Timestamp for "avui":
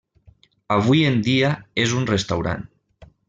0.75-1.03